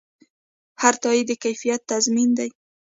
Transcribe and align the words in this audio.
هر 0.81 0.93
تایید 1.03 1.25
د 1.29 1.31
کیفیت 1.43 1.81
تضمین 1.91 2.29
دی. 2.37 2.49